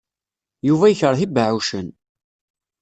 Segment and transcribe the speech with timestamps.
[0.67, 1.87] Yuba yekṛeh ibeɛɛucen.